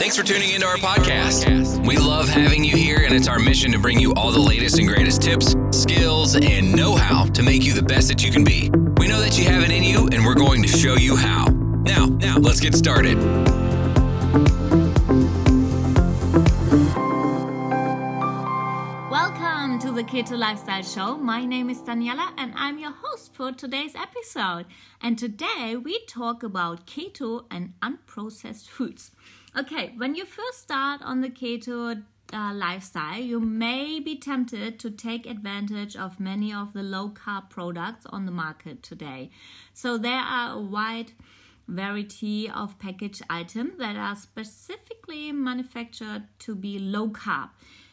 [0.00, 1.86] Thanks for tuning into our podcast.
[1.86, 4.78] We love having you here, and it's our mission to bring you all the latest
[4.78, 8.42] and greatest tips, skills, and know how to make you the best that you can
[8.42, 8.70] be.
[8.96, 11.48] We know that you have it in you, and we're going to show you how.
[11.84, 13.18] Now, now, let's get started.
[19.10, 21.18] Welcome to the Keto Lifestyle Show.
[21.18, 24.64] My name is Daniela and I'm your host for today's episode.
[25.02, 29.10] And today we talk about keto and unprocessed foods.
[29.58, 34.90] Okay, when you first start on the keto uh, lifestyle, you may be tempted to
[34.92, 39.30] take advantage of many of the low carb products on the market today.
[39.74, 41.12] So there are a wide
[41.66, 47.50] variety of packaged items that are specifically manufactured to be low carb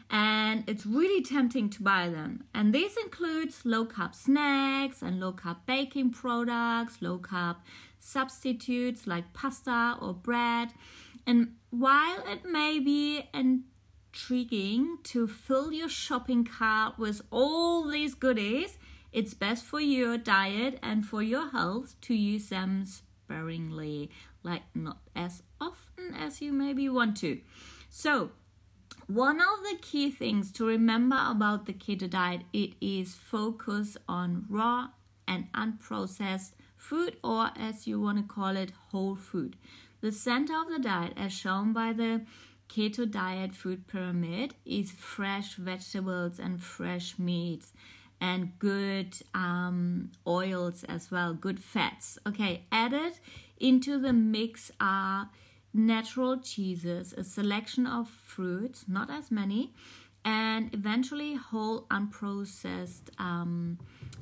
[0.10, 2.44] and it's really tempting to buy them.
[2.54, 7.58] And this includes low carb snacks and low carb baking products, low carb
[8.00, 10.70] substitutes like pasta or bread.
[11.28, 18.78] And while it may be intriguing to fill your shopping cart with all these goodies,
[19.12, 24.10] it's best for your diet and for your health to use them sparingly,
[24.42, 27.42] like not as often as you maybe want to.
[27.90, 28.32] So,
[29.08, 34.46] one of the key things to remember about the keto diet it is focus on
[34.50, 34.90] raw
[35.28, 39.56] and unprocessed food or as you want to call it whole food
[40.02, 42.22] the center of the diet, as shown by the
[42.70, 47.74] keto diet food pyramid, is fresh vegetables and fresh meats
[48.20, 52.18] and good um, oils as well, good fats.
[52.28, 53.14] Okay, added
[53.60, 55.30] into the mix are
[55.74, 59.74] natural cheeses, a selection of fruits, not as many,
[60.26, 63.78] and eventually whole unprocessed um,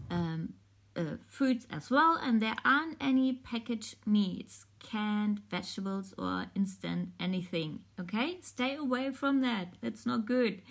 [0.09, 0.53] um,
[0.95, 2.17] uh, foods as well.
[2.21, 7.79] And there aren't any packaged meats canned vegetables or instant anything.
[7.99, 9.73] Okay, stay away from that.
[9.81, 10.61] That's not good.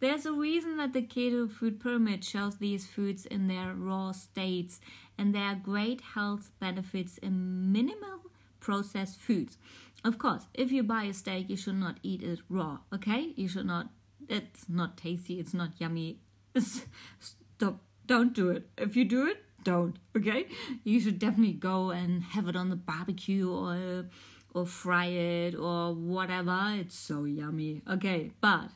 [0.00, 4.80] There's a reason that the keto food pyramid shows these foods in their raw states,
[5.18, 8.20] and there are great health benefits in minimal
[8.60, 9.58] processed foods.
[10.02, 12.78] Of course, if you buy a steak, you should not eat it raw.
[12.94, 13.90] Okay, you should not.
[14.28, 15.38] It's not tasty.
[15.38, 16.20] It's not yummy.
[16.58, 17.80] Stop.
[18.06, 18.68] Don't do it.
[18.78, 20.46] If you do it, don't okay?
[20.84, 24.06] You should definitely go and have it on the barbecue or
[24.52, 26.72] or fry it or whatever.
[26.74, 28.32] It's so yummy okay?
[28.40, 28.70] But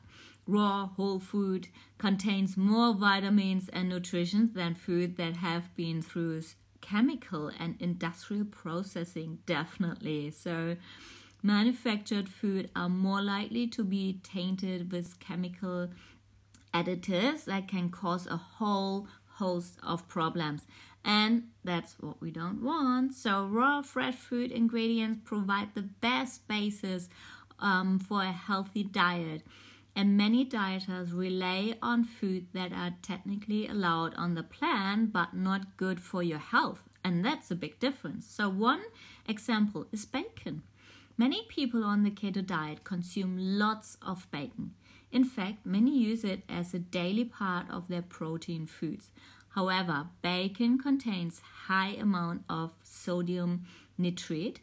[0.47, 1.69] raw whole food
[1.99, 6.43] contains more vitamins and nutrition than food that have been through
[6.81, 10.31] chemical and industrial processing definitely.
[10.31, 10.77] So
[11.43, 15.89] manufactured food are more likely to be tainted with chemical
[16.75, 20.67] additives that can cause a whole host of problems.
[21.05, 23.15] And that's what we don't want.
[23.15, 27.09] So, raw, fresh food ingredients provide the best basis
[27.59, 29.43] um, for a healthy diet.
[29.97, 35.77] And many dieters rely on food that are technically allowed on the plan but not
[35.77, 36.83] good for your health.
[37.05, 38.27] And that's a big difference.
[38.27, 38.83] So, one
[39.29, 40.63] example is bacon.
[41.17, 44.73] Many people on the keto diet consume lots of bacon.
[45.15, 49.13] In fact, many use it as a daily part of their protein foods.
[49.51, 53.63] However, bacon contains high amount of sodium
[53.97, 54.59] nitrate,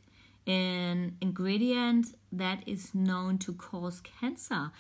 [0.46, 4.72] an ingredient that is known to cause cancer.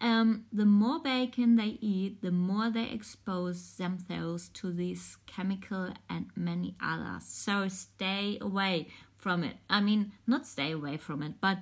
[0.00, 6.30] Um, the more bacon they eat, the more they expose themselves to this chemical and
[6.34, 7.24] many others.
[7.26, 9.56] So stay away from it.
[9.68, 11.58] I mean, not stay away from it, but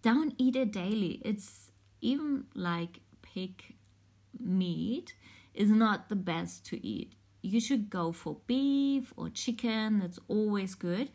[0.00, 1.20] don't eat it daily.
[1.22, 1.63] It's
[2.04, 3.64] even like pig
[4.38, 5.14] meat
[5.54, 7.14] is not the best to eat.
[7.42, 10.00] You should go for beef or chicken.
[10.00, 11.10] That's always good.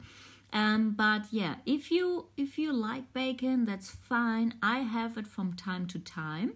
[0.52, 4.56] Um, but yeah, if you if you like bacon, that's fine.
[4.64, 6.54] I have it from time to time,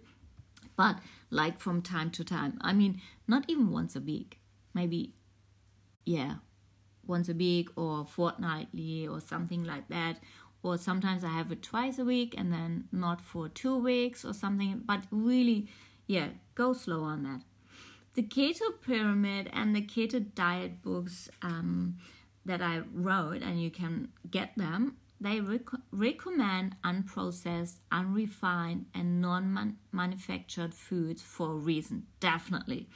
[0.76, 0.98] but
[1.30, 2.58] like from time to time.
[2.60, 4.40] I mean, not even once a week.
[4.74, 5.14] Maybe,
[6.04, 6.36] yeah,
[7.06, 10.18] once a week or fortnightly or something like that
[10.64, 14.32] or sometimes I have it twice a week and then not for two weeks or
[14.32, 14.82] something.
[14.84, 15.68] But really,
[16.06, 17.42] yeah, go slow on that.
[18.14, 21.98] The Keto Pyramid and the Keto Diet books um,
[22.46, 29.76] that I wrote, and you can get them, they rec- recommend unprocessed, unrefined, and non
[29.92, 32.88] manufactured foods for a reason, definitely.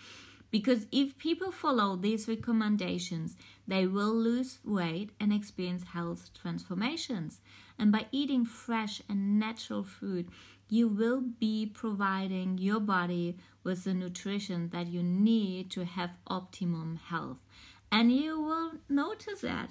[0.51, 3.37] Because if people follow these recommendations,
[3.67, 7.41] they will lose weight and experience health transformations.
[7.79, 10.31] And by eating fresh and natural food,
[10.69, 16.99] you will be providing your body with the nutrition that you need to have optimum
[17.09, 17.39] health.
[17.91, 19.71] And you will notice that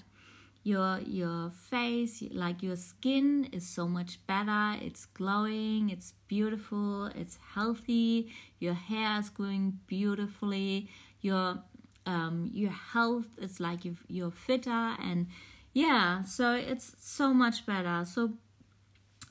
[0.68, 4.76] your your face like your skin is so much better.
[4.82, 8.30] It's glowing it's beautiful it's healthy.
[8.60, 10.90] Your hair is growing beautifully.
[11.22, 11.60] Your
[12.06, 15.28] um your health is like you you're fitter and
[15.74, 18.04] yeah so it's so much better.
[18.04, 18.34] So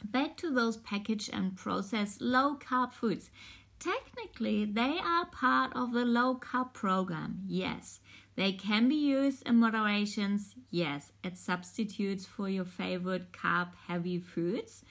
[0.02, 3.30] back to those packaged and processed low carb foods.
[3.78, 8.00] Technically they are part of the low carb program yes
[8.36, 14.84] they can be used in moderations, yes, as substitutes for your favorite carb heavy foods,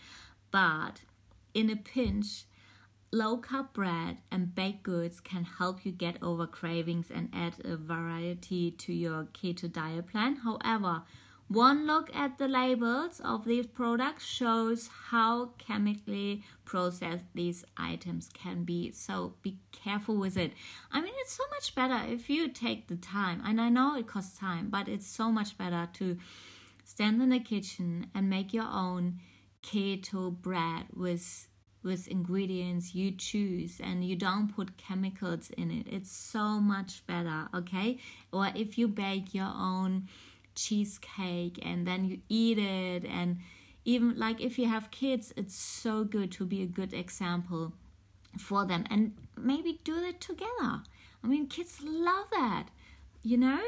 [0.52, 1.02] but
[1.54, 2.46] in a pinch,
[3.12, 7.78] low carb bread and baked goods can help you get over cravings and add a
[7.78, 10.38] variety to your keto diet plan.
[10.38, 11.04] However,
[11.48, 18.64] one look at the labels of these products shows how chemically processed these items can
[18.64, 18.92] be.
[18.92, 20.54] So be careful with it.
[20.92, 24.08] I mean, it's so much better if you take the time, and I know it
[24.08, 26.18] costs time, but it's so much better to
[26.84, 29.20] stand in the kitchen and make your own
[29.62, 31.48] keto bread with
[31.84, 35.86] with ingredients you choose and you don't put chemicals in it.
[35.88, 38.00] It's so much better, okay?
[38.34, 40.08] Or if you bake your own
[40.56, 43.38] cheesecake and then you eat it and
[43.84, 47.74] even like if you have kids it's so good to be a good example
[48.40, 50.82] for them and maybe do it together.
[51.24, 52.68] I mean kids love that
[53.26, 53.60] you know?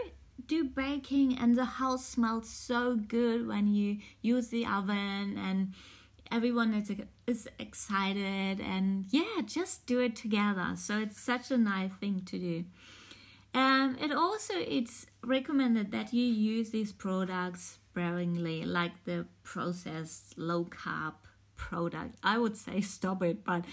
[0.45, 5.74] Do baking and the house smells so good when you use the oven and
[6.31, 6.92] everyone is,
[7.25, 10.74] is excited and yeah just do it together.
[10.75, 12.66] So it's such a nice thing to do
[13.57, 20.65] um, it also it's recommended that you use these products sparingly, like the processed low
[20.65, 21.13] carb
[21.56, 22.15] product.
[22.21, 23.65] I would say stop it, but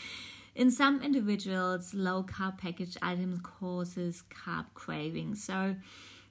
[0.55, 5.45] in some individuals, low carb packaged items causes carb cravings.
[5.45, 5.77] So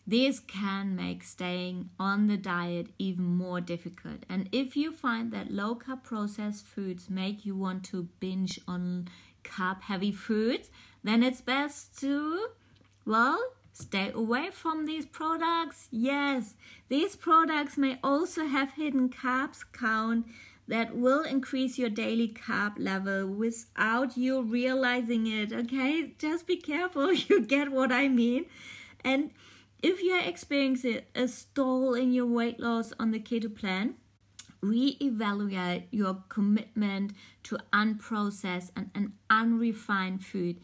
[0.07, 4.25] this can make staying on the diet even more difficult.
[4.27, 9.09] And if you find that low carb processed foods make you want to binge on
[9.43, 10.71] carb heavy foods,
[11.03, 12.47] then it's best to
[13.05, 13.39] well,
[13.71, 15.87] stay away from these products.
[15.91, 16.55] Yes,
[16.87, 20.25] these products may also have hidden carbs count
[20.67, 25.51] that will increase your daily carb level without you realizing it.
[25.51, 28.45] Okay, just be careful, you get what I mean.
[29.03, 29.31] And
[29.81, 33.95] if you're experiencing a stall in your weight loss on the keto plan,
[34.63, 37.11] reevaluate your commitment
[37.43, 40.61] to unprocessed and, and unrefined food.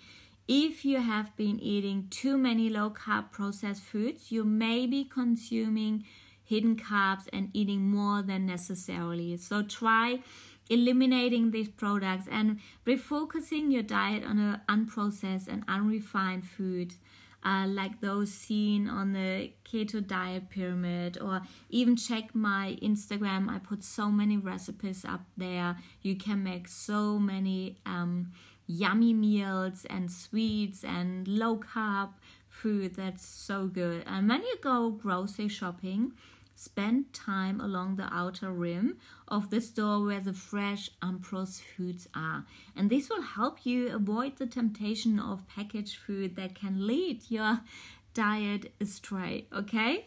[0.52, 6.06] If you have been eating too many low carb processed foods, you may be consuming
[6.44, 9.38] hidden carbs and eating more than necessarily.
[9.38, 10.24] So try
[10.68, 16.96] eliminating these products and refocusing your diet on unprocessed and unrefined food.
[17.42, 23.48] Uh, like those seen on the keto diet pyramid, or even check my Instagram.
[23.50, 25.78] I put so many recipes up there.
[26.02, 28.34] You can make so many um,
[28.70, 32.10] yummy meals and sweets and low carb
[32.48, 34.04] food that's so good.
[34.06, 36.14] And when you go grocery shopping,
[36.54, 42.46] spend time along the outer rim of the store where the fresh unprocessed foods are.
[42.76, 47.62] And this will help you avoid the temptation of packaged food that can lead your
[48.14, 50.06] diet astray, okay?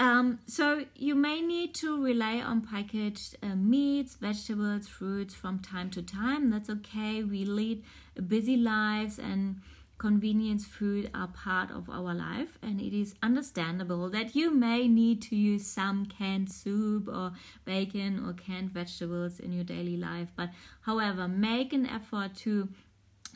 [0.00, 5.90] Um, so you may need to rely on packaged uh, meats, vegetables, fruits from time
[5.90, 6.48] to time.
[6.48, 7.22] That's okay.
[7.22, 7.84] We lead
[8.26, 9.60] busy lives and
[9.98, 15.20] convenience food are part of our life and it is understandable that you may need
[15.20, 17.32] to use some canned soup or
[17.66, 20.48] bacon or canned vegetables in your daily life but
[20.86, 22.66] however make an effort to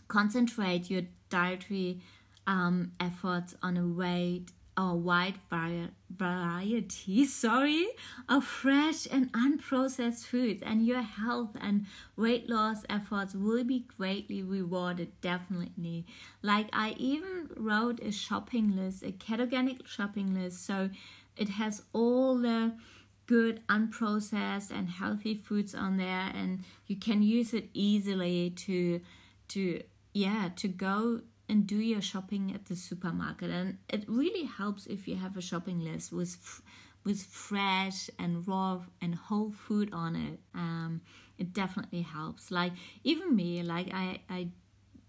[0.09, 2.01] concentrate your dietary
[2.47, 5.35] um, efforts on a weight a wide
[6.11, 7.87] variety sorry
[8.29, 14.43] of fresh and unprocessed foods and your health and weight loss efforts will be greatly
[14.43, 16.05] rewarded definitely.
[16.43, 20.91] Like i even wrote a shopping list a ketogenic shopping list so
[21.37, 22.75] it has all the
[23.27, 29.01] good unprocessed and healthy foods on there and you can use it easily to
[29.49, 33.51] to yeah to go and do your shopping at the supermarket.
[33.51, 36.63] And it really helps if you have a shopping list with
[37.05, 40.41] with fresh and raw and whole food on it.
[40.55, 41.03] Um,
[41.39, 42.51] it definitely helps.
[42.51, 42.73] Like
[43.03, 44.49] even me like i i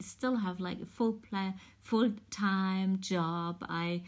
[0.02, 3.66] still have like a full play full time job.
[3.70, 4.04] I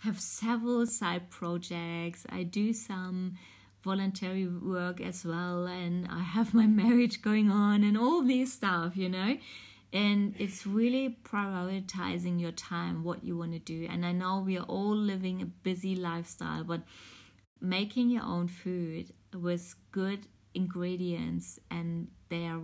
[0.00, 2.26] have several side projects.
[2.30, 3.36] I do some
[3.82, 5.66] voluntary work as well.
[5.66, 9.38] And i have my marriage going on and all this stuff you know
[9.92, 13.86] and it's really prioritizing your time what you want to do.
[13.90, 16.82] And i know we are all living a busy lifestyle but
[17.60, 22.60] making your own food with good ingredients and they are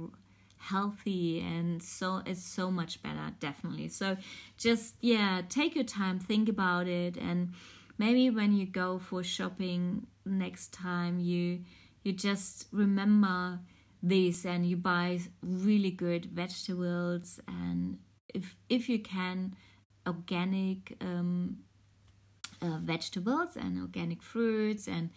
[0.59, 3.89] healthy and so it's so much better definitely.
[3.89, 4.17] So
[4.57, 7.53] just yeah take your time think about it and
[7.99, 11.61] maybe when you go for shopping next time you
[12.03, 13.59] you just remember
[14.09, 17.99] this and you buy really good vegetables and
[18.33, 19.55] if if you can
[20.07, 21.59] organic um,
[22.63, 25.11] uh, vegetables and organic fruits and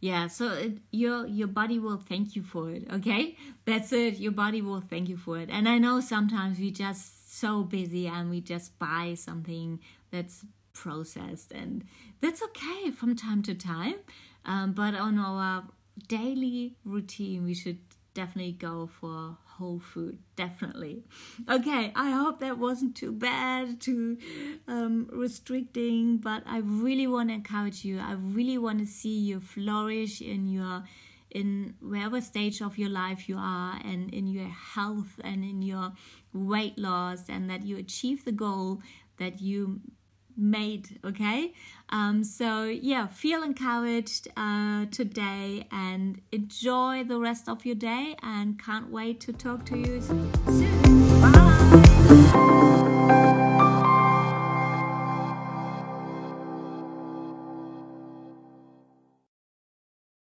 [0.00, 3.36] yeah so it, your your body will thank you for it okay?
[3.64, 4.18] That's it.
[4.18, 5.48] Your body will thank you for it.
[5.50, 11.50] And i know sometimes we just so busy and we just buy something that's processed
[11.52, 11.84] and
[12.20, 13.96] that's okay from time to time.
[14.44, 15.64] Um, but on our
[16.08, 17.78] daily routine we should
[18.14, 21.04] definitely go for whole food definitely.
[21.48, 24.18] Okay i hope that wasn't too bad too
[24.66, 28.00] um, restricting but i really want to encourage you.
[28.00, 30.84] I really want to see you flourish in your
[31.30, 35.92] in whatever stage of your life you are and in your health and in your
[36.32, 38.80] weight loss and that you achieve the goal
[39.18, 39.80] that you
[40.36, 41.52] made okay?
[41.90, 48.62] Um, so yeah feel encouraged uh, today and enjoy the rest of your day and
[48.62, 50.30] can't wait to talk to you soon.
[51.20, 53.40] Bye